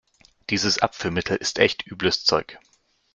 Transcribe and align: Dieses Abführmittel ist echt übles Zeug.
Dieses 0.49 0.79
Abführmittel 0.79 1.37
ist 1.37 1.59
echt 1.59 1.85
übles 1.85 2.23
Zeug. 2.23 2.59